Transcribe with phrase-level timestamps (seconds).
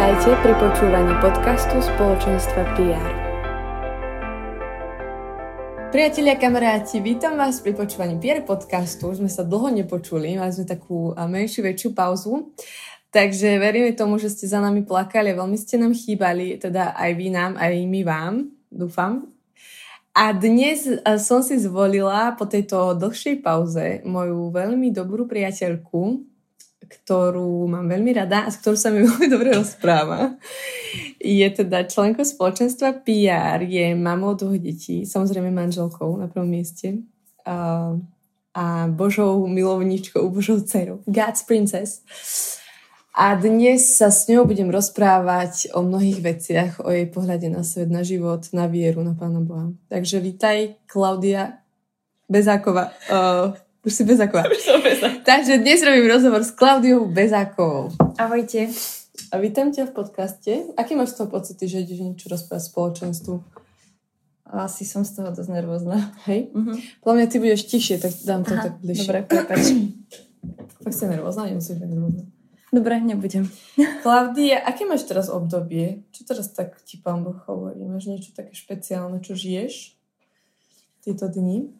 [0.00, 3.12] Vítajte pri počúvaní podcastu spoločenstva PR.
[5.92, 9.12] Priatelia, kamaráti, vítam vás pri počúvaní PR podcastu.
[9.12, 12.48] Už sme sa dlho nepočuli, mali sme takú menšiu, väčšiu pauzu.
[13.12, 17.28] Takže veríme tomu, že ste za nami plakali veľmi ste nám chýbali, teda aj vy
[17.36, 18.34] nám, aj my vám,
[18.72, 19.28] dúfam.
[20.16, 20.88] A dnes
[21.20, 26.29] som si zvolila po tejto dlhšej pauze moju veľmi dobrú priateľku,
[26.88, 30.36] ktorú mám veľmi rada a s ktorou sa mi veľmi dobre rozpráva.
[31.20, 37.04] Je teda členkou spoločenstva PR, je mamou dvoch detí, samozrejme manželkou na prvom mieste
[37.44, 37.96] a,
[38.90, 41.06] božou milovničkou, božou dcerou.
[41.06, 42.02] God's princess.
[43.14, 47.90] A dnes sa s ňou budem rozprávať o mnohých veciach, o jej pohľade na svet,
[47.90, 49.70] na život, na vieru, na Pána Boha.
[49.90, 51.62] Takže vítaj, Klaudia
[52.30, 52.94] Bezáková.
[53.10, 54.44] Uh, už si Bezáková.
[55.30, 57.88] Takže dnes robím rozhovor s Klaudiou Bezákovou.
[58.18, 58.68] Ahojte.
[59.32, 60.52] A vítam ťa v podcaste.
[60.76, 63.34] Aký máš z toho pocity, že ideš niečo rozprávať spoločenstvu?
[64.50, 66.12] Asi som z toho dosť nervózna.
[66.26, 66.50] Hej?
[67.00, 69.06] Podľa mňa ty budeš tichšie, tak dám to Aha, tak bližšie.
[69.06, 69.62] Dobre, prepač.
[70.80, 71.44] Tak si nervózna?
[71.44, 72.24] Nemusíš byť nervózna.
[72.72, 73.44] Dobre, nebudem.
[74.04, 76.08] Klaudia, aké máš teraz obdobie?
[76.16, 77.84] Čo teraz tak ti pán Boh hovorí?
[77.84, 80.00] Máš niečo také špeciálne, čo žiješ
[81.04, 81.79] tieto dni?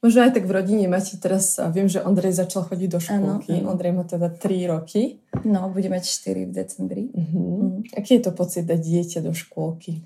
[0.00, 3.60] Možno aj tak v rodine máte teraz, viem, že Ondrej začal chodiť do škôlky.
[3.60, 3.76] Ano.
[3.76, 5.20] Ondrej má teda 3 roky.
[5.44, 7.04] No, bude mať 4 v decembri.
[7.12, 7.40] Uh-huh.
[7.80, 7.84] Uh-huh.
[7.92, 10.00] Aký je to pocit dať dieťa do škôlky?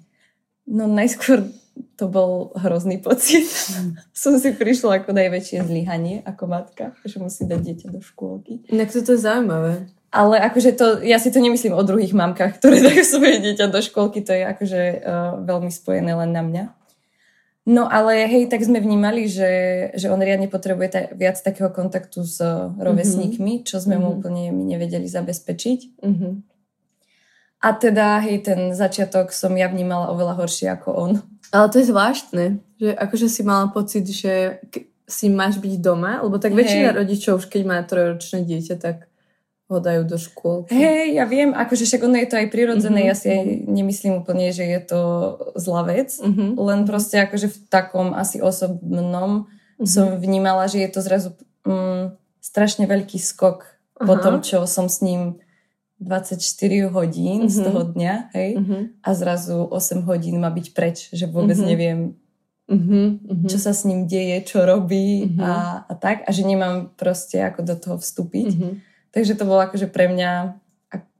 [0.67, 1.47] No najskôr
[1.95, 3.47] to bol hrozný pocit.
[3.47, 3.95] Uh-huh.
[4.15, 8.67] Som si prišla ako najväčšie zlyhanie ako matka, že musí dať dieťa do škôlky.
[8.75, 9.87] Inak to je zaujímavé.
[10.15, 13.79] Ale akože to, ja si to nemyslím o druhých mamkách, ktoré dajú svoje dieťa do
[13.79, 16.65] škôlky, to je akože uh, veľmi spojené len na mňa.
[17.65, 19.53] No ale hej, tak sme vnímali, že,
[19.97, 22.37] že on riadne potrebuje ta, viac takého kontaktu s
[22.77, 24.05] rovesníkmi, čo sme mm-hmm.
[24.05, 24.17] mu mhm.
[24.21, 26.05] úplne my nevedeli zabezpečiť.
[26.05, 26.33] Mm-hmm.
[27.65, 31.13] A teda, hej, ten začiatok som ja vnímala oveľa horšie ako on.
[31.49, 32.45] Ale to je zvláštne,
[32.77, 34.61] že akože si mala pocit, že
[35.09, 36.97] si máš byť doma, lebo tak väčšina hej.
[37.01, 39.09] rodičov už keď má trojročné dieťa, tak
[39.65, 40.69] ho dajú do škôl.
[40.69, 43.11] Hej, ja viem, akože však ono je to aj prirodzené, mm-hmm.
[43.11, 45.01] ja si aj nemyslím úplne, že je to
[45.57, 46.61] zlá vec, mm-hmm.
[46.61, 49.89] len proste akože v takom asi osobnom mm-hmm.
[49.89, 51.29] som vnímala, že je to zrazu
[51.65, 52.13] mm,
[52.45, 54.05] strašne veľký skok Aha.
[54.05, 55.41] po tom, čo som s ním
[55.97, 56.37] 24
[56.93, 57.55] hodín mm-hmm.
[57.55, 58.83] z toho dňa, hej, mm-hmm.
[59.01, 61.73] a zrazu 8 hodín má byť preč, že vôbec mm-hmm.
[61.73, 61.99] neviem,
[62.69, 63.49] mm-hmm.
[63.49, 65.41] čo sa s ním deje, čo robí mm-hmm.
[65.41, 65.53] a,
[65.89, 68.51] a tak, a že nemám proste ako do toho vstúpiť.
[68.53, 68.93] Mm-hmm.
[69.15, 70.59] Takže to bolo akože pre mňa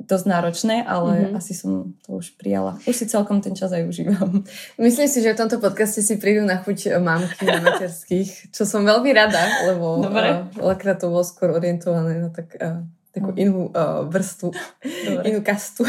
[0.05, 1.39] dosť náročné, ale mm-hmm.
[1.41, 2.77] asi som to už prijala.
[2.85, 4.45] Už si celkom ten čas aj užívam.
[4.79, 8.85] Myslím si, že v tomto podcaste si prídu na chuť mamky na materských, čo som
[8.85, 9.41] veľmi rada,
[9.73, 12.85] lebo uh, veľakrát to bolo skôr orientované na tak, uh,
[13.17, 13.41] takú mm.
[13.41, 15.23] inú uh, vrstvu, Dobre.
[15.33, 15.89] inú kastu.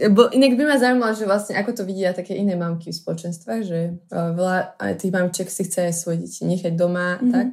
[0.14, 3.62] bo inak by ma zaujímalo, že vlastne ako to vidia také iné mamky v spoločenstvách,
[3.66, 7.32] že uh, veľa tých mamčiek si chce aj svoje deti nechať doma, mm-hmm.
[7.34, 7.48] tak.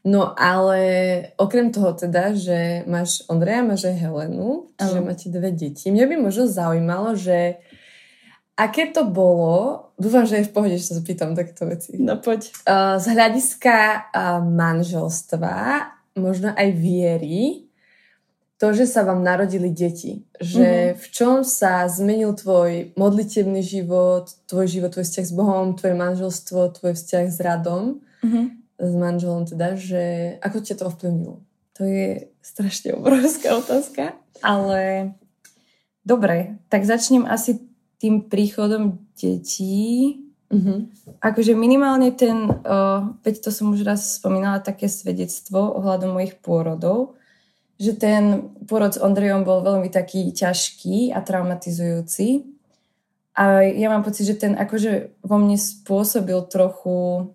[0.00, 0.80] No ale
[1.36, 5.04] okrem toho teda, že máš Ondreja, máš aj Helenu, čiže uh.
[5.04, 5.92] máte dve deti.
[5.92, 7.60] Mňa by možno zaujímalo, že
[8.56, 12.00] aké to bolo, dúfam, že je v pohode, že sa zapýtam takéto veci.
[12.00, 12.48] No poď.
[12.96, 14.08] Z hľadiska
[14.48, 15.56] manželstva,
[16.16, 17.68] možno aj viery,
[18.60, 20.28] to, že sa vám narodili deti.
[20.36, 20.96] Že mm-hmm.
[21.00, 26.72] v čom sa zmenil tvoj modlitebný život, tvoj život, tvoj vzťah s Bohom, tvoje manželstvo,
[26.76, 28.00] tvoj vzťah s Radom.
[28.24, 31.36] Mm-hmm s manželom teda, že ako ťa to ovplyvnilo?
[31.76, 35.12] To je strašne obrovská otázka, ale
[36.04, 37.60] dobre, tak začnem asi
[38.00, 40.16] tým príchodom detí.
[40.50, 40.78] Mm-hmm.
[41.22, 47.20] Akože minimálne ten, uh, veď to som už raz spomínala, také svedectvo ohľadom mojich pôrodov,
[47.80, 52.44] že ten pôrod s Ondrejom bol veľmi taký ťažký a traumatizujúci.
[53.40, 57.30] A ja mám pocit, že ten akože vo mne spôsobil trochu,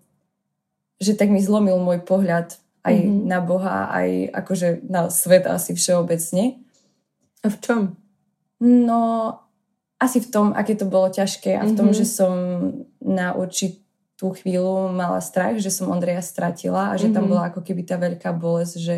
[0.96, 2.56] že tak mi zlomil môj pohľad
[2.86, 3.26] aj mm-hmm.
[3.26, 6.62] na Boha, aj akože na svet asi všeobecne.
[7.42, 7.80] A v čom?
[8.62, 9.34] No,
[9.98, 12.00] asi v tom, aké to bolo ťažké a v tom, mm-hmm.
[12.00, 12.32] že som
[13.02, 17.16] na určitú chvíľu mala strach, že som Ondreja stratila a že mm-hmm.
[17.16, 18.96] tam bola ako keby tá veľká bolesť, že,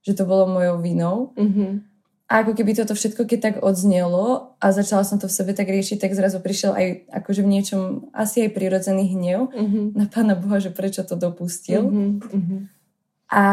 [0.00, 1.16] že to bolo mojou vinou.
[1.36, 1.93] Mm-hmm.
[2.34, 5.70] A ako keby toto všetko, keď tak odznelo a začala som to v sebe tak
[5.70, 6.86] riešiť, tak zrazu prišiel aj
[7.22, 9.94] akože v niečom asi aj prirodzený hnev mm-hmm.
[9.94, 11.86] na Pána Boha, že prečo to dopustil.
[11.86, 12.60] Mm-hmm.
[13.30, 13.44] A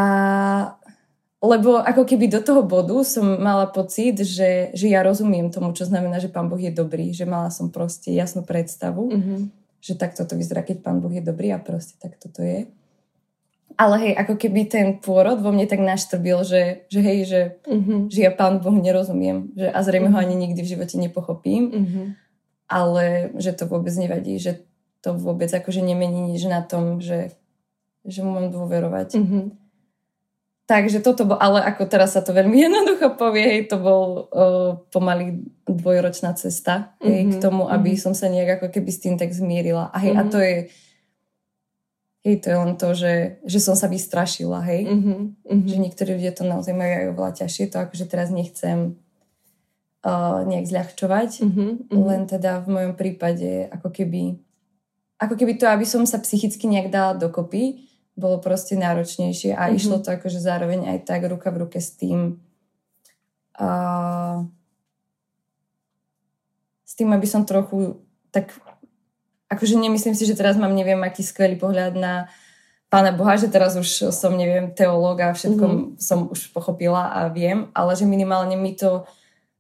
[1.42, 5.86] lebo ako keby do toho bodu som mala pocit, že, že ja rozumiem tomu, čo
[5.86, 9.40] znamená, že Pán Boh je dobrý, že mala som proste jasnú predstavu, mm-hmm.
[9.78, 12.66] že takto to vyzerá, keď Pán Boh je dobrý a proste takto to je.
[13.82, 18.14] Ale hej, ako keby ten pôrod vo mne tak naštrbil, že, že hej, že, mm-hmm.
[18.14, 20.22] že ja Pán Boh nerozumiem, že a zrejme mm-hmm.
[20.22, 22.06] ho ani nikdy v živote nepochopím, mm-hmm.
[22.70, 24.62] ale že to vôbec nevadí, že
[25.02, 27.34] to vôbec akože nemení nič na tom, že,
[28.06, 29.18] že mu mám dôverovať.
[29.18, 29.46] Mm-hmm.
[30.70, 34.78] Takže toto bol, ale ako teraz sa to veľmi jednoducho povie, hej, to bol uh,
[34.94, 37.32] pomaly dvojročná cesta hej, mm-hmm.
[37.34, 38.04] k mhm, tomu, aby mm-hmm.
[38.06, 39.90] som sa nejak ako keby s tým tak zmierila.
[39.90, 40.30] A hej, mm-hmm.
[40.30, 40.70] a to je
[42.22, 44.86] hej, to je len to, že, že som sa vystrašila, hej.
[44.86, 45.20] Mm-hmm.
[45.66, 49.02] Že niektorí ľudia to naozaj majú aj oveľa ťažšie, to akože teraz nechcem
[50.06, 51.72] uh, nejak zľahčovať, mm-hmm.
[51.92, 54.38] len teda v mojom prípade ako keby
[55.22, 57.86] ako keby to, aby som sa psychicky nejak dala dokopy,
[58.18, 59.78] bolo proste náročnejšie a mm-hmm.
[59.78, 62.42] išlo to akože zároveň aj tak ruka v ruke s tým
[63.62, 64.42] uh,
[66.82, 68.02] s tým, aby som trochu
[68.36, 68.52] tak
[69.52, 72.32] akože nemyslím si, že teraz mám neviem aký skvelý pohľad na
[72.92, 75.96] Pána Boha, že teraz už som neviem teológ a všetko mm-hmm.
[75.96, 79.08] som už pochopila a viem, ale že minimálne mi to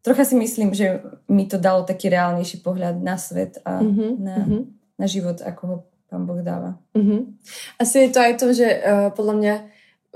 [0.02, 4.12] trocha si myslím, že mi to dalo taký reálnejší pohľad na svet a mm-hmm.
[4.18, 4.62] na, mm-hmm.
[4.98, 5.78] na život, ako ho
[6.12, 6.76] pán Boh dáva.
[6.92, 7.24] Uh-huh.
[7.80, 9.54] Asi je to aj to, že uh, podľa mňa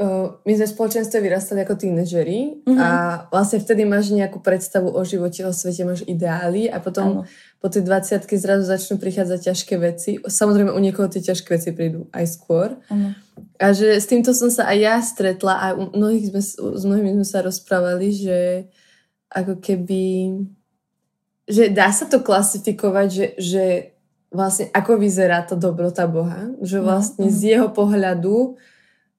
[0.03, 2.75] uh, my sme v spoločenstve vyrastali ako tínežeri uh-huh.
[2.75, 2.89] a
[3.31, 7.29] vlastne vtedy máš nejakú predstavu o živote, o svete, máš ideály a potom ano.
[7.65, 10.21] Po tej 20 zrazu začnú prichádzať ťažké veci.
[10.21, 12.77] Samozrejme u niekoho tie ťažké veci prídu aj skôr.
[12.93, 13.17] Ano.
[13.57, 16.41] A že s týmto som sa aj ja stretla a u mnohých sme,
[16.77, 18.69] s mnohými sme sa rozprávali, že
[19.33, 20.05] ako keby
[21.49, 23.65] že dá sa to klasifikovať, že, že
[24.29, 26.53] vlastne ako vyzerá to dobrota Boha.
[26.61, 28.61] Že no, vlastne z jeho pohľadu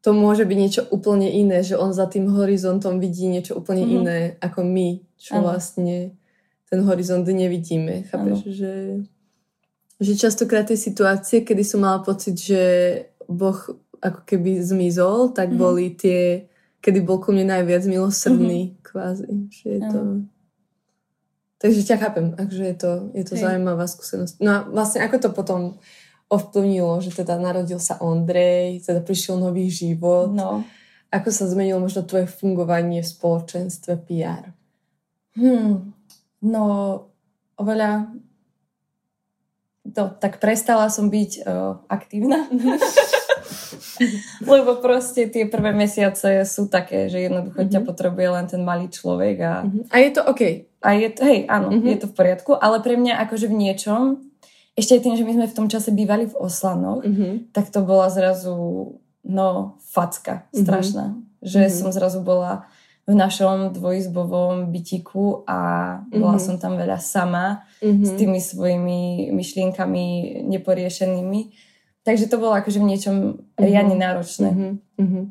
[0.07, 3.91] to môže byť niečo úplne iné, že on za tým horizontom vidí niečo úplne mm.
[3.91, 5.51] iné ako my, čo ano.
[5.51, 6.15] vlastne
[6.71, 8.03] ten horizont nevidíme.
[8.11, 8.75] Chápeš, že,
[10.03, 12.63] že častokrát tie situácie, kedy som mala pocit, že
[13.31, 13.57] Boh
[14.03, 15.59] ako keby zmizol, tak mm.
[15.59, 16.51] boli tie,
[16.83, 18.77] kedy bol ku mne najviac milosrdný, mm.
[18.83, 19.31] kvázi.
[19.51, 20.01] Že je to...
[21.57, 24.45] Takže ťa chápem, takže je to, je to zaujímavá skúsenosť.
[24.45, 25.81] No a vlastne ako to potom
[26.29, 30.37] ovplyvnilo, že teda narodil sa Ondrej, teda prišiel nový život.
[30.37, 30.67] No.
[31.09, 34.53] Ako sa zmenilo možno tvoje fungovanie v spoločenstve PR?
[35.33, 35.96] Hmm.
[36.45, 36.65] No,
[37.57, 38.13] oveľa
[39.95, 42.51] to, tak prestala som byť uh, aktívna.
[44.45, 47.75] Lebo proste tie prvé mesiace sú také, že jednoducho mm-hmm.
[47.75, 47.89] ťa mhm.
[47.89, 49.37] potrebuje len ten malý človek.
[49.41, 49.85] A, mm-hmm.
[49.89, 50.43] a je to OK.
[50.83, 51.91] A je to, hej, áno, mm-hmm.
[51.91, 54.03] je to v poriadku, ale pre mňa akože v niečom,
[54.77, 57.57] ešte aj tým, že my sme v tom čase bývali v Oslanoch, mm-hmm.
[57.57, 58.55] tak to bola zrazu,
[59.25, 60.63] no, facka mhm.
[60.63, 61.07] strašná.
[61.11, 61.47] Mm-hmm.
[61.47, 61.79] Že mm-hmm.
[61.81, 62.69] som zrazu bola
[63.07, 65.59] v našom dvojizbovom bytiku a
[66.11, 66.43] bola mm-hmm.
[66.43, 68.03] som tam veľa sama mm-hmm.
[68.03, 70.05] s tými svojimi myšlienkami
[70.51, 71.41] neporiešenými
[72.07, 73.59] Takže to bolo akože v niečom mm-hmm.
[73.59, 74.49] riadne náročné.
[74.95, 75.25] Mm-hmm.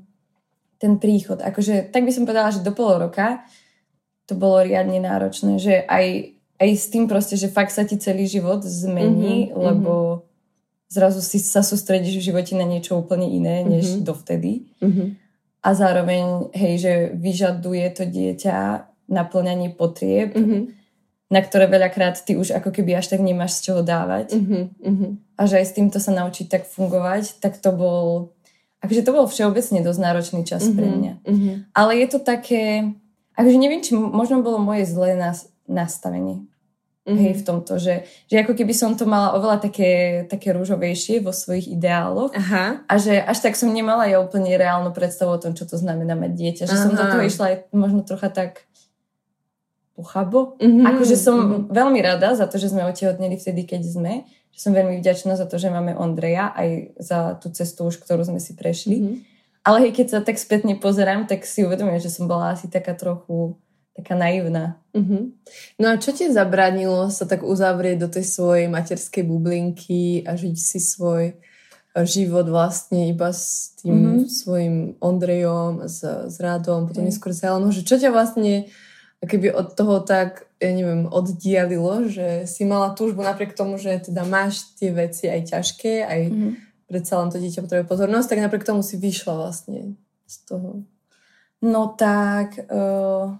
[0.75, 1.39] Ten príchod.
[1.39, 3.47] Akože, tak by som povedala, že do pol roka
[4.27, 5.55] to bolo riadne náročné.
[5.55, 6.05] Že aj,
[6.59, 9.55] aj s tým proste, že fakt sa ti celý život zmení, mm-hmm.
[9.55, 10.27] lebo
[10.91, 14.03] zrazu si sa sústredíš v živote na niečo úplne iné, než mm-hmm.
[14.03, 14.67] dovtedy.
[14.83, 15.07] Mm-hmm.
[15.65, 20.37] A zároveň, hej, že vyžaduje to dieťa naplňanie potrieb.
[20.37, 20.85] Mm-hmm
[21.25, 24.37] na ktoré veľakrát ty už ako keby až tak nemáš z čoho dávať.
[24.37, 28.31] Mm-hmm, A že aj s týmto sa naučiť tak fungovať, tak to bol...
[28.85, 31.13] Akože to bol všeobecne dosť náročný čas mm-hmm, pre mňa.
[31.25, 31.55] Mm-hmm.
[31.73, 32.93] Ale je to také...
[33.33, 36.45] Akože neviem, či možno bolo moje zlé nas, nastavenie.
[37.05, 37.21] Mm-hmm.
[37.21, 41.29] Hej, v tomto, že, že ako keby som to mala oveľa také, také rúžovejšie vo
[41.29, 42.81] svojich ideáloch Aha.
[42.81, 46.17] a že až tak som nemala ja úplne reálnu predstavu o tom, čo to znamená
[46.17, 46.63] mať dieťa.
[46.65, 46.81] Že Aha.
[46.81, 48.65] som do toho išla aj možno trocha tak
[49.93, 50.57] pochabo.
[50.57, 50.85] Mm-hmm.
[50.97, 51.61] Akože som mm-hmm.
[51.69, 54.13] veľmi rada za to, že sme otehotneli vtedy, keď sme.
[54.57, 58.25] Že som veľmi vďačná za to, že máme Ondreja aj za tú cestu už, ktorú
[58.25, 58.97] sme si prešli.
[58.97, 59.15] Mm-hmm.
[59.65, 62.97] Ale hej, keď sa tak spätne pozerám, tak si uvedomujem, že som bola asi taká
[62.97, 63.57] trochu
[63.95, 64.77] taká naivná.
[64.91, 65.23] Mm-hmm.
[65.79, 70.55] No a čo ti zabránilo sa tak uzavrieť do tej svojej materskej bublinky a žiť
[70.59, 71.39] si svoj
[72.03, 74.27] život vlastne iba s tým mm-hmm.
[74.27, 78.67] svojim Ondrejom, s, s Rádom, potom neskôr s Helenou, že čo ťa vlastne
[79.23, 84.27] keby od toho tak, ja neviem, oddialilo, že si mala túžbu napriek tomu, že teda
[84.27, 86.51] máš tie veci aj ťažké, aj mm-hmm.
[86.91, 89.95] predsa len to dieťa potrebuje pozornosť, tak napriek tomu si vyšla vlastne
[90.27, 90.83] z toho.
[91.63, 93.39] No tak, uh,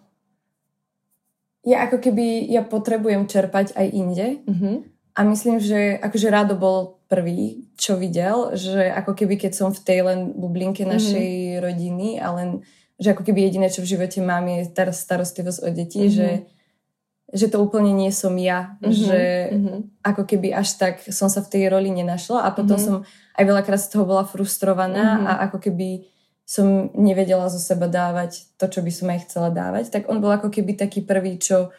[1.65, 4.75] ja ako keby, ja potrebujem čerpať aj inde mm-hmm.
[5.17, 9.81] a myslím, že akože Rado bol prvý, čo videl, že ako keby keď som v
[9.81, 10.95] tej len bublinke mm-hmm.
[10.95, 11.31] našej
[11.65, 12.50] rodiny a len
[12.95, 16.15] že ako keby jediné, čo v živote mám, je teraz starostlivosť o deti, mm-hmm.
[16.15, 16.29] že,
[17.27, 18.79] že to úplne nie som ja.
[18.79, 18.95] Mm-hmm.
[18.95, 19.19] Že
[19.51, 19.79] mm-hmm.
[20.00, 23.03] ako keby až tak som sa v tej roli nenašla a potom mm-hmm.
[23.03, 25.27] som aj veľakrát z toho bola frustrovaná mm-hmm.
[25.27, 26.07] a ako keby
[26.45, 29.89] som nevedela zo seba dávať to, čo by som aj chcela dávať.
[29.89, 31.73] Tak on bol ako keby taký prvý, čo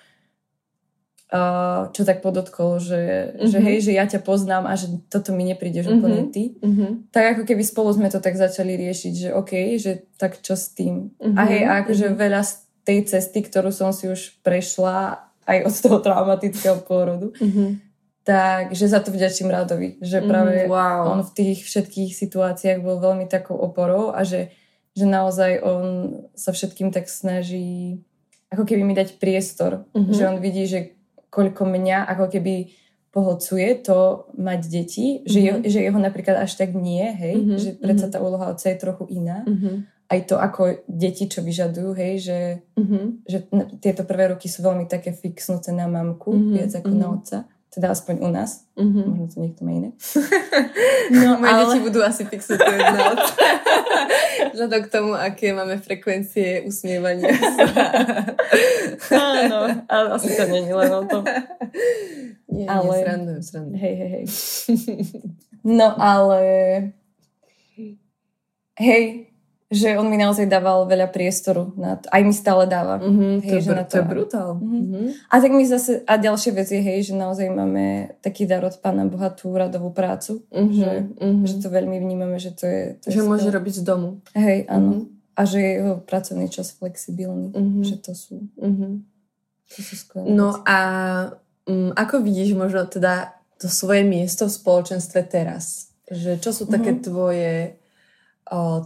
[1.33, 3.47] uh, čo tak podotkol, že, mm-hmm.
[3.47, 6.03] že hej, že ja ťa poznám a že toto mi neprídeš mm-hmm.
[6.03, 6.59] úplne ty.
[6.59, 6.91] Mm-hmm.
[7.11, 10.75] Tak ako keby spolu sme to tak začali riešiť, že OK, že tak čo s
[10.75, 11.15] tým.
[11.19, 11.37] Mm-hmm.
[11.39, 12.23] A hej, a akože mm-hmm.
[12.27, 12.53] veľa z
[12.87, 17.86] tej cesty, ktorú som si už prešla aj od toho traumatického pôrodu, mm-hmm.
[18.27, 21.15] Tak že za to vďačím Radovi, že mhm, práve mm, wow.
[21.15, 24.51] on v tých všetkých situáciách bol veľmi takou oporou a že,
[24.99, 25.87] že naozaj on
[26.35, 28.03] sa všetkým tak snaží
[28.51, 30.15] ako keby mi dať priestor, mm-hmm.
[30.15, 30.95] že on vidí, že
[31.31, 32.71] koľko mňa ako keby
[33.11, 35.27] pohocuje to mať deti, mm-hmm.
[35.27, 37.59] že, jeho, že jeho napríklad až tak nie, hej, mm-hmm.
[37.59, 38.13] že predsa mhm.
[38.13, 39.43] tá úloha otca je trochu iná.
[39.47, 39.77] Mm-hmm.
[40.07, 42.39] Aj to, ako deti, čo vyžadujú, hej, že,
[42.79, 43.05] mm-hmm.
[43.27, 43.39] že
[43.83, 46.55] tieto prvé roky sú veľmi také fixnuté na mamku, mm-hmm.
[46.55, 47.03] viac ako mm-hmm.
[47.03, 47.39] na otca.
[47.77, 48.65] Teda aspoň u nás.
[48.73, 49.05] Mm-hmm.
[49.05, 49.93] Možno to niekto má iné.
[51.13, 51.61] no, Moje ale...
[51.69, 53.37] deti budú asi na otca.
[54.57, 57.29] Vzhľadom k tomu, aké máme frekvencie usmievania
[59.13, 61.29] Áno, ale asi to není len o tom.
[62.49, 62.97] Nie, ale...
[62.97, 63.77] nie, srandujem, srandujem.
[63.77, 64.25] Hej, hej, hej.
[65.61, 66.41] No, ale...
[68.81, 69.29] Hej,
[69.67, 72.07] že on mi naozaj dával veľa priestoru na to.
[72.15, 73.03] Aj mi stále dáva.
[73.03, 74.51] Mm-hmm, hej, to, že br- na to, to je brutál.
[74.63, 75.07] Mm-hmm.
[75.27, 79.11] A tak mi zase, a ďalšie veci, hej, že naozaj máme taký dar od Pána
[79.11, 81.47] Boha tú radovú prácu, mm-hmm, že, mm-hmm.
[81.51, 82.83] že to veľmi vnímame, že to je...
[83.03, 84.23] To že je môže robiť z domu.
[84.39, 84.91] Hej, áno.
[85.03, 85.35] Mm-hmm.
[85.35, 87.51] A že je jeho pracovný čas flexibilný.
[87.51, 87.83] Mm-hmm.
[87.83, 88.35] Že to sú...
[88.63, 88.93] Mm-hmm.
[89.67, 90.79] To sú skvelé No a
[91.67, 95.91] um, ako vidíš možno teda to svoje miesto v spoločenstve teraz?
[96.07, 97.07] Že čo sú také mm-hmm.
[97.11, 97.83] tvoje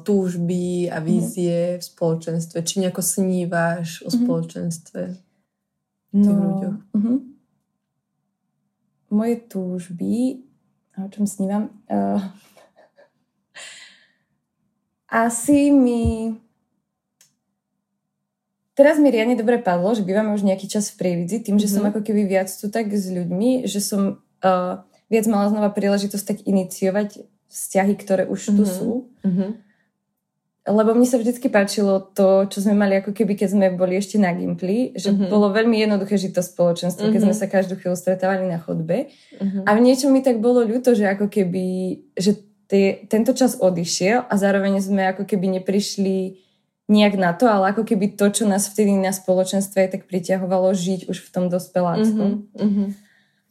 [0.04, 1.04] túžby a mhm.
[1.04, 1.78] vízie mm.
[1.78, 2.58] v spoločenstve?
[2.64, 4.16] Či nejako snívaš o mm.
[4.16, 5.02] spoločenstve?
[6.10, 6.78] No, ľuďoch?
[6.90, 7.16] Mm-hmm.
[9.14, 10.42] Moje túžby,
[10.98, 11.70] o čom snívam?
[11.86, 12.18] Uh,
[15.26, 16.34] asi mi...
[18.74, 21.74] Teraz mi riadne dobre padlo, že bývame už nejaký čas v Prievidzi, tým, že mm-hmm.
[21.74, 21.90] som mhm.
[21.94, 26.38] ako keby viac tu tak s ľuďmi, že som uh, viac mala znova príležitosť tak
[26.42, 28.56] iniciovať vzťahy, ktoré už mm-hmm.
[28.56, 28.70] tu mhm.
[28.70, 28.90] sú.
[29.26, 29.50] Mm-hmm.
[30.70, 34.20] Lebo mne sa vždycky páčilo to, čo sme mali ako keby, keď sme boli ešte
[34.20, 35.32] na Gimply, že mm-hmm.
[35.32, 37.14] bolo veľmi jednoduché žiť to spoločenstvo, mm-hmm.
[37.16, 37.40] keď sme mhm.
[37.42, 39.10] sa každú chvíľu stretávali na chodbe.
[39.10, 39.64] Mm-hmm.
[39.66, 41.66] A v niečom mi tak bolo ľúto, že ako keby,
[42.14, 42.38] že
[42.70, 46.38] tie, tento čas odišiel a zároveň sme ako keby neprišli
[46.90, 51.06] nejak na to, ale ako keby to, čo nás vtedy na spoločenstve tak priťahovalo žiť
[51.10, 52.50] už v tom dospeláctvom.
[52.50, 52.88] Mm-hmm.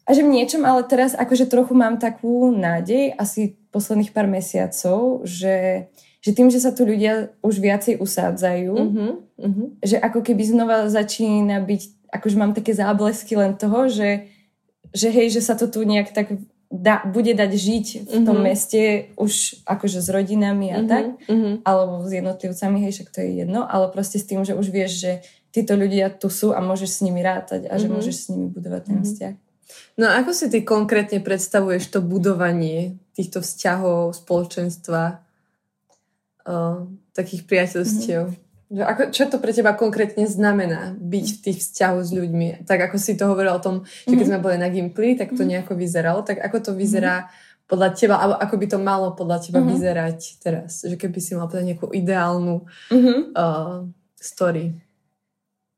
[0.03, 5.25] A že v niečom, ale teraz akože trochu mám takú nádej, asi posledných pár mesiacov,
[5.25, 5.89] že,
[6.21, 9.67] že tým, že sa tu ľudia už viacej usádzajú, mm-hmm, mm-hmm.
[9.85, 14.29] že ako keby znova začína byť, akože mám také záblesky len toho, že,
[14.89, 16.33] že hej, že sa to tu nejak tak
[16.69, 18.45] da, bude dať žiť v tom mm-hmm.
[18.45, 18.81] meste
[19.17, 21.53] už akože s rodinami a mm-hmm, tak, mm-hmm.
[21.65, 25.01] alebo s jednotlivcami, hej, však to je jedno, ale proste s tým, že už vieš,
[25.01, 25.11] že
[25.49, 27.81] títo ľudia tu sú a môžeš s nimi rátať a mm-hmm.
[27.81, 29.09] že môžeš s nimi budovať ten mm-hmm.
[29.09, 29.35] vzťah.
[29.99, 35.21] No a ako si ty konkrétne predstavuješ to budovanie týchto vzťahov, spoločenstva,
[36.47, 38.21] uh, takých priateľstiev?
[38.31, 38.47] Mm-hmm.
[38.69, 42.69] Že ako, čo to pre teba konkrétne znamená byť v tých vzťahoch s ľuďmi?
[42.69, 44.29] Tak ako si to hovorila o tom, že keď mm-hmm.
[44.29, 45.49] sme boli na Gimply, tak to mhm.
[45.57, 46.21] nejako vyzeralo.
[46.21, 47.65] Tak ako to vyzerá mm-hmm.
[47.65, 49.73] podľa teba, alebo ako by to malo podľa teba mm-hmm.
[49.73, 50.71] vyzerať teraz?
[50.85, 52.55] Že keby si mal povedať nejakú ideálnu
[52.93, 53.19] mm-hmm.
[53.33, 53.89] uh,
[54.21, 54.77] story.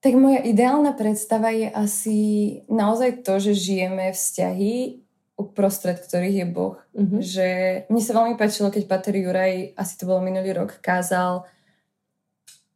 [0.01, 2.19] Tak moja ideálna predstava je asi
[2.65, 5.05] naozaj to, že žijeme vzťahy
[5.41, 6.77] uprostred ktorých je Boh.
[6.93, 7.21] Mm-hmm.
[7.21, 7.47] Že
[7.89, 11.45] mne sa veľmi páčilo, keď Pater Juraj, asi to bolo minulý rok, kázal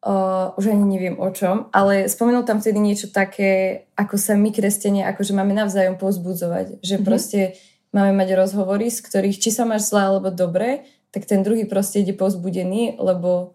[0.05, 4.53] Uh, už ani neviem o čom, ale spomenul tam vtedy niečo také, ako sa my
[4.53, 7.07] kresťania, akože máme navzájom pozbudzovať, že mm-hmm.
[7.09, 7.57] proste
[7.89, 12.05] máme mať rozhovory, z ktorých či sa máš zle alebo dobre, tak ten druhý proste
[12.05, 13.54] ide pozbudený, lebo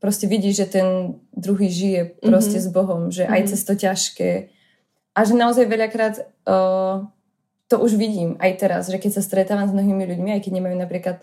[0.00, 2.70] proste vidí, že ten druhý žije proste mm-hmm.
[2.70, 3.50] s Bohom, že aj mm-hmm.
[3.50, 4.30] cez to ťažké.
[5.16, 7.08] A že naozaj veľakrát uh,
[7.66, 10.76] to už vidím aj teraz, že keď sa stretávam s mnohými ľuďmi, aj keď nemajú
[10.76, 11.16] napríklad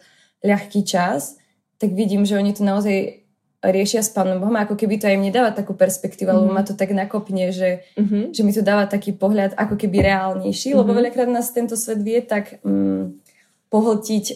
[0.44, 1.40] ľahký čas,
[1.78, 3.24] tak vidím, že oni to naozaj
[3.64, 6.44] riešia s Pánom Bohom, ako keby to aj mne dáva takú perspektívu, mm-hmm.
[6.44, 6.58] alebo mhm.
[6.60, 8.36] ma to tak nakopne, že, mm-hmm.
[8.36, 10.82] že mi to dáva taký pohľad ako keby reálnejší, mm-hmm.
[10.84, 13.24] lebo veľakrát nás tento svet vie tak mm,
[13.72, 14.36] pohltiť e,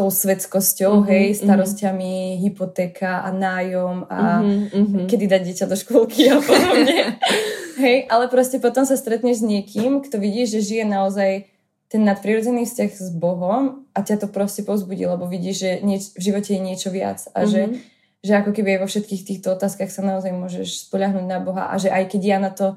[0.00, 1.36] tou svetskosťou, mm-hmm, hej, mhm.
[1.44, 2.40] starostiami, mm-hmm.
[2.48, 7.20] hypotéka a nájom a mm-hmm, kedy dať dieťa do škôlky a podobne.
[7.84, 11.44] hej, ale proste potom sa stretneš s niekým, kto vidí, že žije naozaj
[11.92, 16.22] ten nadprirodzený vzťah s Bohom a ťa to proste povzbudí, lebo vidíš, že nieč- v
[16.32, 17.52] živote je niečo viac a mm-hmm.
[17.52, 17.62] že
[18.20, 21.80] že ako keby aj vo všetkých týchto otázkach sa naozaj môžeš spoľahnúť na Boha a
[21.80, 22.76] že aj keď ja na to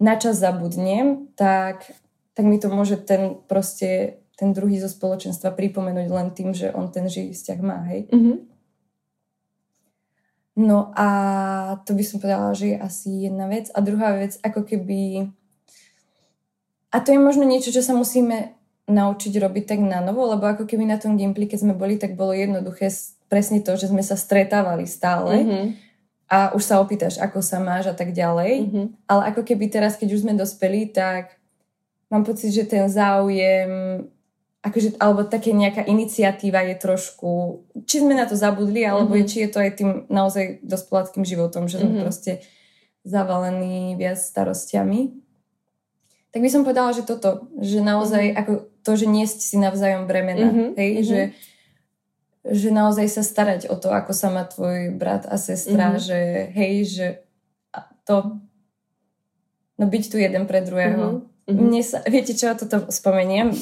[0.00, 1.92] načas zabudnem, tak,
[2.32, 6.94] tak mi to môže ten proste ten druhý zo spoločenstva pripomenúť len tým, že on
[6.94, 8.06] ten živý vzťah má, hej?
[8.14, 8.36] Mm-hmm.
[10.58, 11.08] No a
[11.82, 13.70] to by som povedala, že je asi jedna vec.
[13.74, 15.30] A druhá vec, ako keby...
[16.94, 18.54] A to je možno niečo, čo sa musíme
[18.88, 22.16] naučiť robiť tak na novo, lebo ako keby na tom gameplay, keď sme boli, tak
[22.16, 22.88] bolo jednoduché
[23.28, 25.64] presne to, že sme sa stretávali stále mm-hmm.
[26.32, 28.52] a už sa opýtaš, ako sa máš a tak ďalej.
[28.64, 28.86] Mm-hmm.
[29.06, 31.36] Ale ako keby teraz, keď už sme dospeli, tak
[32.08, 34.08] mám pocit, že ten záujem
[34.62, 37.30] akože, alebo také nejaká iniciatíva je trošku,
[37.86, 39.28] či sme na to zabudli, alebo mm-hmm.
[39.30, 42.04] či je to aj tým naozaj dospeláckým životom, že sme mm-hmm.
[42.04, 42.32] proste
[43.06, 45.14] zavalení viac starostiami.
[46.34, 48.40] Tak by som povedala, že toto, že naozaj mm-hmm.
[48.42, 50.70] ako to, že niesť si navzájom bremena, mm-hmm.
[50.74, 51.08] hej, mm-hmm.
[51.08, 51.20] že
[52.48, 56.00] že naozaj sa starať o to, ako sa má tvoj brat a sestra, mm-hmm.
[56.00, 56.18] že
[56.56, 57.06] hej, že
[58.08, 58.40] to
[59.76, 61.28] no byť tu jeden pre druhého.
[61.44, 61.60] Mm-hmm.
[61.60, 63.52] Mne sa, viete čo, toto spomeniem,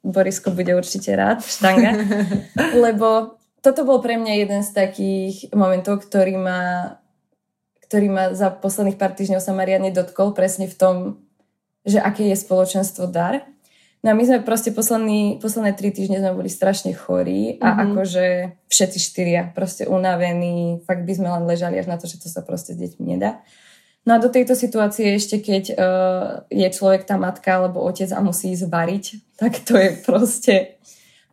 [0.00, 1.92] Borisko bude určite rád, štanga,
[2.84, 6.60] lebo toto bol pre mňa jeden z takých momentov, ktorý ma,
[7.84, 10.96] ktorý ma za posledných pár týždňov sa ma riadne dotkol presne v tom,
[11.84, 13.44] že aké je spoločenstvo dar
[14.00, 17.84] No a my sme proste posledný, posledné tri týždne sme boli strašne chorí a mm-hmm.
[17.84, 18.26] akože
[18.72, 22.40] všetci štyria proste unavení, fakt by sme len ležali až na to, že to sa
[22.40, 23.44] proste s deťmi nedá.
[24.08, 28.24] No a do tejto situácie ešte keď uh, je človek tá matka alebo otec a
[28.24, 29.04] musí ísť variť,
[29.40, 30.54] tak to je proste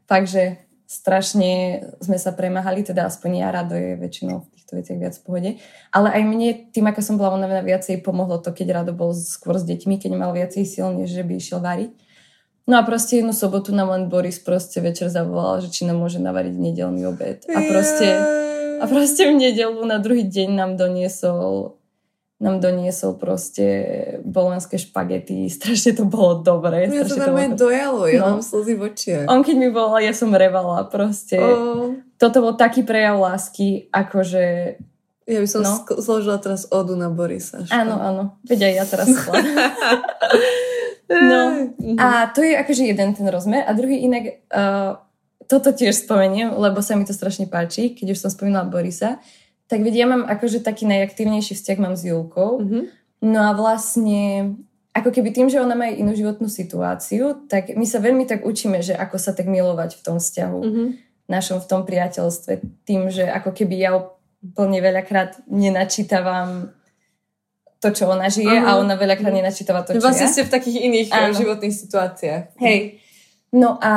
[0.03, 4.99] fakt, že strašne sme sa premáhali, teda aspoň ja rado je väčšinou v týchto veciach
[4.99, 5.51] viac v pohode.
[5.91, 9.59] Ale aj mne, tým ako som bola unavená viacej, pomohlo to, keď rado bol skôr
[9.59, 11.91] s deťmi, keď mal viacej sil, než že by išiel variť.
[12.67, 16.19] No a proste jednu sobotu nám len Boris proste večer zavolal, že či nám môže
[16.19, 17.47] navariť nedelný obed.
[17.47, 18.07] A proste,
[18.79, 21.76] a proste v nedelu na druhý deň nám doniesol
[22.37, 23.65] nám doniesol proste
[24.21, 25.49] bolenské špagety.
[25.49, 26.85] Strašne to bolo dobré.
[26.85, 28.37] Mňa to normálne dojalo, ja no.
[28.37, 29.25] mám slzy v očiach.
[29.25, 31.41] On keď mi volal, ja som revala proste.
[31.41, 31.97] Oh.
[32.21, 34.43] Toto bol taký prejav lásky, akože...
[35.27, 35.83] Ja by som no.
[35.99, 37.65] zložila teraz odu na Borisa.
[37.73, 38.23] Áno, áno.
[38.47, 39.07] Veď aj ja teraz
[41.07, 41.71] No
[42.03, 44.99] a to je akože jeden ten rozmer a druhý inak, uh,
[45.47, 49.23] toto tiež spomeniem, lebo sa mi to strašne páči, keď už som spomínala Borisa,
[49.67, 52.63] tak veď ja mám akože taký najaktívnejší vzťah mám s Julkou.
[52.63, 52.83] Mm-hmm.
[53.27, 54.55] No a vlastne
[54.95, 58.81] ako keby tým, že ona má inú životnú situáciu, tak my sa veľmi tak učíme,
[58.81, 60.87] že ako sa tak milovať v tom vzťahu, mm-hmm.
[61.29, 62.51] našom v tom priateľstve.
[62.87, 63.91] Tým, že ako keby ja
[64.41, 66.73] úplne veľakrát nenačítavam
[67.77, 68.73] to, čo ona žije uh-huh.
[68.73, 70.33] a ona veľakrát nenačítava to, čo Vlastne ja.
[70.33, 71.37] ste v takých iných Áno.
[71.37, 72.43] životných situáciách.
[72.57, 73.05] Hej.
[73.53, 73.93] No a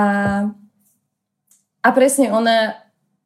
[1.81, 2.77] a presne ona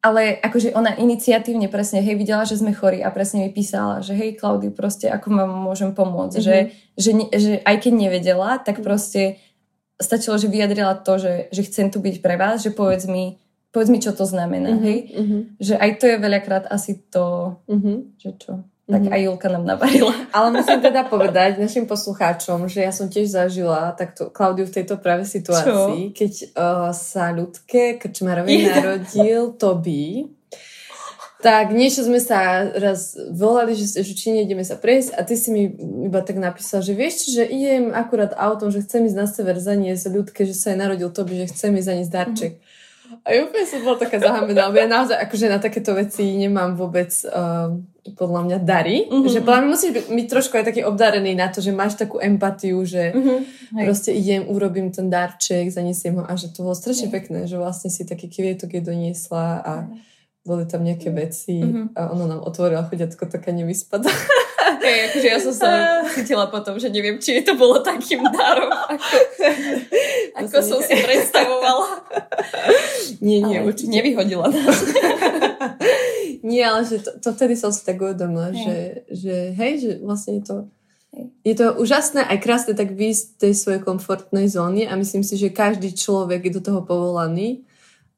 [0.04, 4.12] ale akože ona iniciatívne presne, hej, videla, že sme chorí a presne mi písala, že
[4.12, 6.36] hej, Klaudy, proste ako vám môžem pomôcť.
[6.36, 6.44] Mm-hmm.
[6.44, 6.56] Že,
[7.00, 9.40] že, že aj keď nevedela, tak proste
[9.96, 13.40] stačilo, že vyjadrila to, že, že chcem tu byť pre vás, že povedz mi,
[13.72, 14.84] povedz mi, čo to znamená, mm-hmm.
[14.84, 14.98] hej.
[15.08, 15.40] Mm-hmm.
[15.64, 17.96] Že aj to je veľakrát asi to, mm-hmm.
[18.20, 18.52] že čo
[18.84, 19.16] tak mm-hmm.
[19.16, 20.12] aj Julka nám navarila.
[20.36, 25.00] Ale musím teda povedať našim poslucháčom, že ja som tiež zažila takto Klaudiu v tejto
[25.00, 26.16] práve situácii, Čo?
[26.16, 28.76] keď uh, sa ľudke Krčmarovi yeah.
[28.76, 30.28] narodil Toby,
[31.40, 35.48] tak niečo sme sa raz volali, že, že či nejdeme sa prejsť a ty si
[35.52, 35.68] mi
[36.08, 40.08] iba tak napísal, že vieš, že idem akurát autom, že chcem ísť na sever zaniesť
[40.08, 42.52] ľudke, že sa aj narodil Toby, že chcem ísť zaniesť darček.
[42.56, 43.24] Mm-hmm.
[43.24, 46.76] A ja úplne som bola taká zahambená, lebo ja naozaj akože na takéto veci nemám
[46.76, 47.76] vôbec uh,
[48.12, 49.08] podľa mňa dary.
[49.08, 49.32] Mm-hmm.
[49.32, 52.20] Že podľa mňa musíš byť, byť trošku aj taký obdarený na to, že máš takú
[52.20, 53.80] empatiu, že mm-hmm.
[53.80, 57.88] proste idem, urobím ten darček, zaniesiem ho a že to bolo strašne pekné, že vlastne
[57.88, 59.72] si taký kvietok je doniesla a
[60.44, 61.96] boli tam nejaké veci mm-hmm.
[61.96, 64.12] a ona nám otvorila chodiatko taká nevyspada.
[64.84, 65.70] Hej, akože ja som sa
[66.14, 68.68] cítila potom, že neviem, či to bolo takým darom,
[70.38, 71.88] ako, ako som si predstavovala.
[73.24, 73.88] Nie, nie, ale určite.
[73.88, 74.78] Nevyhodila nás.
[76.44, 80.38] Nie, ale že to, to vtedy som si tak uvedomila, že, že hej, že vlastne
[80.38, 80.56] je to
[81.46, 85.38] je to úžasné aj krásne tak výjsť z tej svojej komfortnej zóny a myslím si,
[85.38, 87.62] že každý človek je do toho povolaný,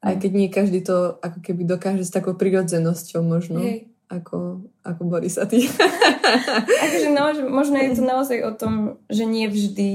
[0.01, 3.61] aj keď nie každý to ako keby dokáže s takou prirodzenosťou možno.
[3.61, 5.67] Hej ako, ako Boris a ty.
[6.83, 9.91] akože no, že možno je to naozaj o tom, že nie vždy...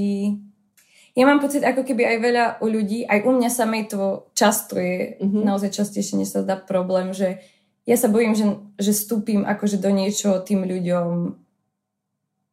[1.13, 4.81] Ja mám pocit, ako keby aj veľa u ľudí, aj u mňa samej to často
[4.81, 5.45] je mm-hmm.
[5.45, 7.45] naozaj častejšie, než sa dá problém, že
[7.83, 8.47] ja sa bojím, že,
[8.79, 11.09] že vstúpim akože do niečo tým ľuďom,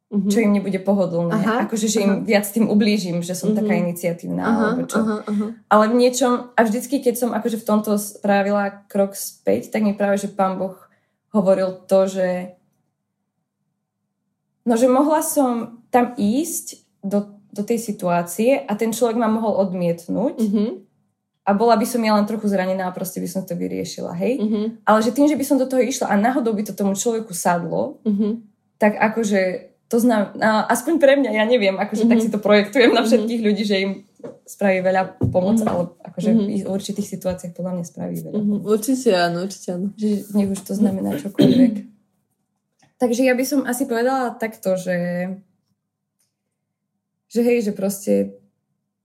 [0.10, 0.30] mm-hmm.
[0.34, 1.38] čo im nebude pohodlné.
[1.38, 2.06] Aha, akože, že aha.
[2.06, 3.60] im viac tým ublížim, že som mm-hmm.
[3.62, 4.42] taká iniciatívna.
[4.42, 4.98] Aha, alebo čo.
[5.06, 5.48] Aha, aha.
[5.70, 9.94] Ale v niečom, a vždycky, keď som akože v tomto spravila krok späť, tak mi
[9.94, 10.74] práve, že pán Boh
[11.30, 12.58] hovoril to, že
[14.66, 19.62] no, že mohla som tam ísť do, do tej situácie a ten človek ma mohol
[19.62, 20.70] odmietnúť mm-hmm.
[21.50, 24.38] A bola by som ja len trochu zranená a proste by som to vyriešila, hej?
[24.38, 24.86] Mm-hmm.
[24.86, 27.34] Ale že tým, že by som do toho išla a náhodou by to tomu človeku
[27.34, 28.46] sadlo, mm-hmm.
[28.78, 32.14] tak akože to znamená, aspoň pre mňa, ja neviem, akože mm-hmm.
[32.14, 33.08] tak si to projektujem na mhm.
[33.10, 33.50] všetkých mm-hmm.
[33.50, 33.92] ľudí, že im
[34.46, 35.72] spraví veľa pomoc, mm-hmm.
[35.74, 36.62] ale akože mm-hmm.
[36.62, 38.60] v určitých situáciách podľa mňa spraví veľa mm-hmm.
[38.70, 39.88] Určite áno, určite áno.
[39.98, 41.74] Že nech už to znamená čokoľvek.
[43.02, 44.98] Takže ja by som asi povedala takto, že
[47.30, 48.39] že hej, že proste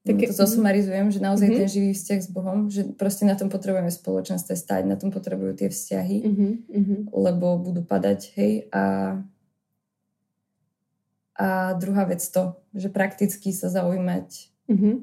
[0.05, 1.61] tak to zosumarizujem, že naozaj mm-hmm.
[1.65, 5.57] ten živý vzťah s Bohom, že proste na tom potrebujeme spoločenstve stať, na tom potrebujú
[5.57, 7.01] tie vzťahy, mm-hmm.
[7.09, 9.17] lebo budú padať, hej, a
[11.35, 14.55] a druhá vec to, že prakticky sa zaujímať.
[14.71, 14.95] Mm-hmm.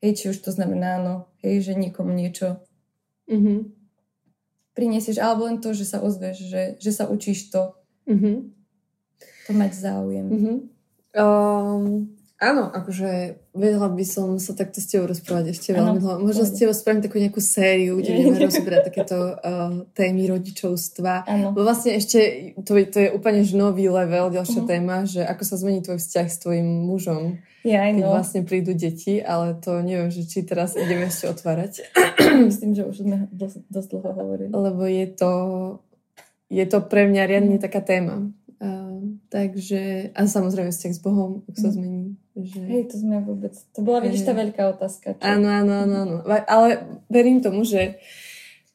[0.00, 2.62] Hej, či už to znamená, no, hej, že niekomu niečo
[3.26, 3.58] mm-hmm.
[4.78, 7.74] prinesieš, alebo len to, že sa ozveš, že, že sa učíš to.
[8.06, 8.36] Mm-hmm.
[9.20, 10.26] To mať záujem.
[10.30, 10.56] Mm-hmm.
[11.18, 16.24] Um, Áno, akože vedela by som sa takto s tebou rozprávať ešte veľmi dlho.
[16.24, 21.28] Možno s tebou spravím takú nejakú sériu, kde budeme rozoberať takéto uh, témy rodičovstva.
[21.28, 21.52] Ano.
[21.52, 24.72] Bo vlastne ešte, to, to je úplne nový level, ďalšia uh-huh.
[24.72, 28.16] téma, že ako sa zmení tvoj vzťah s tvojim mužom, ja, keď no.
[28.16, 31.92] vlastne prídu deti, ale to neviem, že či teraz ideme ešte otvárať.
[32.48, 34.50] Myslím, že už sme dosť, dosť dlho hovorili.
[34.56, 35.32] Lebo je to,
[36.48, 38.32] je to pre mňa riadne taká téma.
[38.60, 41.76] Uh, takže, a samozrejme vzťah s Bohom, ako sa mhm.
[41.76, 42.04] zmení.
[42.46, 42.60] Že...
[42.66, 45.18] Hej, to sme vôbec, to bola, vidíš, tá veľká otázka.
[45.18, 45.22] Čo?
[45.24, 46.16] Áno, áno, áno, áno.
[46.26, 46.68] Ale
[47.12, 48.00] verím tomu, že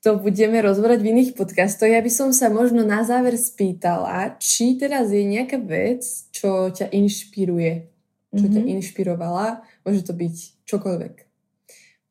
[0.05, 1.89] to budeme rozvorať v iných podcastoch.
[1.89, 6.93] Ja by som sa možno na záver spýtala, či teraz je nejaká vec, čo ťa
[6.93, 7.89] inšpiruje,
[8.29, 8.53] čo mm-hmm.
[8.53, 8.69] ťa mhm.
[8.77, 9.47] inšpirovala.
[9.81, 10.35] Môže to byť
[10.69, 11.15] čokoľvek.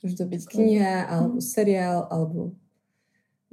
[0.03, 1.47] Môže to byť kniha, alebo mhm.
[1.47, 2.59] seriál, alebo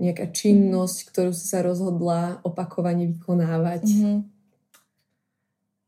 [0.02, 3.86] nejaká činnosť, ktorú si sa rozhodla opakovane vykonávať?
[3.86, 4.41] Mm-hmm.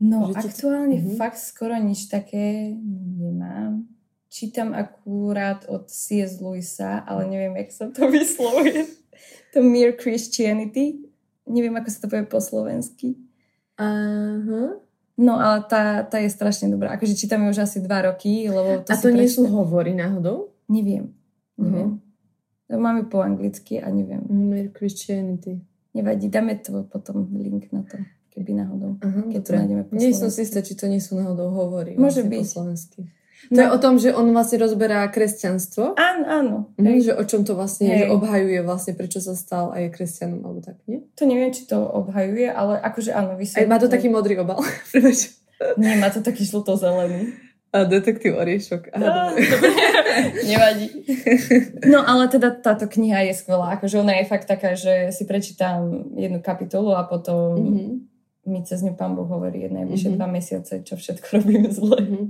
[0.04, 1.16] No, že aktuálne mm-hmm.
[1.16, 2.76] fakt skoro nič také
[3.16, 3.88] nemám.
[4.28, 6.44] Čítam akurát od C.S.
[6.44, 8.84] Lewisa, ale neviem, jak sa to vyslovuje.
[9.56, 11.08] To Mere Christianity.
[11.48, 13.16] Neviem, ako sa to povie po slovensky.
[13.80, 14.82] Uh-huh.
[15.14, 16.98] No, ale tá, tá je strašne dobrá.
[16.98, 20.52] Akože čítam ju už asi dva roky, lebo to A to nie sú hovory náhodou?
[20.68, 21.14] Neviem.
[21.56, 22.02] Neviem.
[22.68, 22.80] Uh-huh.
[22.82, 24.26] Máme po anglicky a neviem.
[24.28, 25.62] Mere Christianity.
[25.94, 28.02] Nevadí, dáme to potom link na to,
[28.34, 28.98] keby náhodou.
[29.06, 31.94] Aha, keď to nájdeme po Nie som si istá, či to nie sú náhodou hovorí.
[31.94, 32.42] Môže vlastne byť.
[32.42, 33.02] Po slovensky.
[33.52, 33.64] To no.
[33.68, 36.00] je o tom, že on vlastne rozberá kresťanstvo.
[36.00, 36.56] Áno, áno.
[36.80, 40.40] Mhm, že o čom to vlastne je, že obhajuje vlastne, prečo sa stal aj kresťanom,
[40.48, 41.04] alebo tak, nie?
[41.20, 43.68] To neviem, či to obhajuje, ale akože áno, vysvetlí.
[43.68, 44.64] Aj má to taký modrý obal.
[45.80, 47.40] Nie, má to taký žlto-zelený.
[47.74, 48.94] A detektív Oriešok.
[48.94, 49.34] Aha,
[50.50, 50.94] Nevadí.
[51.90, 53.74] No ale teda táto kniha je skvelá.
[53.80, 57.90] Akože ona je fakt taká, že si prečítam jednu kapitolu a potom mm-hmm.
[58.44, 60.20] Mi cez ňu pán Boh hovorí najbližšie mm-hmm.
[60.20, 62.00] dva mesiace, čo všetko robíme zle.
[62.04, 62.28] Mm-hmm.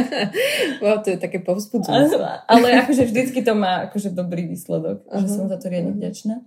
[0.82, 2.16] wow, to je také povzbudzujúce.
[2.48, 5.04] Ale akože vždycky to má akože dobrý výsledok.
[5.04, 5.20] Uh-huh.
[5.20, 6.40] Že som za to riadne vďačná.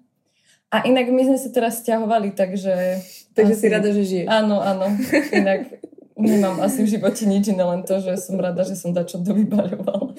[0.72, 3.04] A inak my sme sa teraz stiahovali, takže...
[3.38, 3.62] Takže asi...
[3.62, 4.28] si rada, že žiješ.
[4.32, 4.88] Áno, áno.
[5.40, 5.82] Inak
[6.22, 10.14] Nemám asi v živote nič iné, len to, že som rada, že som dačo dovybaľovala.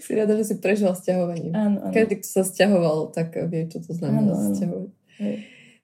[0.00, 1.52] Si rada, že si prežila sťahovanie.
[1.52, 1.92] Áno, áno.
[1.92, 4.48] Každý, kto sa sťahoval, tak vie, čo to znamená áno.
[4.48, 4.88] Áno.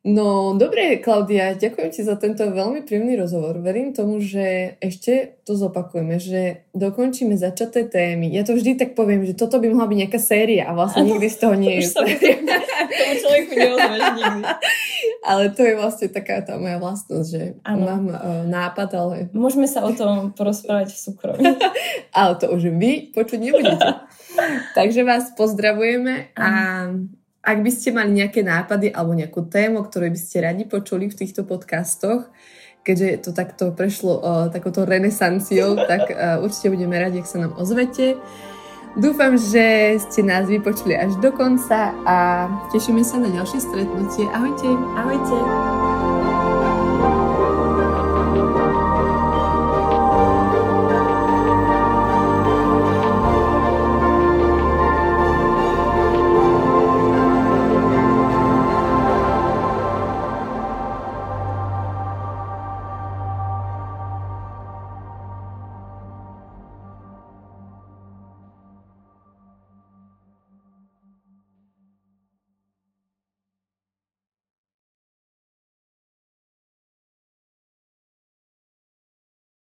[0.06, 3.58] No, dobre, Klaudia, ďakujem ti za tento veľmi príjemný rozhovor.
[3.58, 8.30] Verím tomu, že ešte to zopakujeme, že dokončíme začaté témy.
[8.30, 11.18] Ja to vždy tak poviem, že toto by mohla byť nejaká séria a vlastne ano,
[11.18, 11.90] nikdy z toho nie je.
[12.98, 14.42] Tomu človeku neozveš nikdy.
[15.26, 17.82] Ale to je vlastne taká tá moja vlastnosť, že ano.
[17.82, 19.16] mám uh, nápad, ale...
[19.34, 21.42] Môžeme sa o tom porozprávať v súkromí.
[22.16, 23.98] ale to už vy počuť nebudete.
[24.78, 26.48] Takže vás pozdravujeme a
[27.48, 31.16] ak by ste mali nejaké nápady alebo nejakú tému, ktorú by ste radi počuli v
[31.16, 32.28] týchto podcastoch,
[32.84, 37.56] keďže to takto prešlo uh, takouto renesanciou, tak uh, určite budeme radi, ak sa nám
[37.56, 38.20] ozvete.
[39.00, 42.16] Dúfam, že ste nás vypočuli až do konca a
[42.72, 44.26] tešíme sa na ďalšie stretnutie.
[44.32, 44.68] Ahojte!
[44.96, 45.87] Ahojte!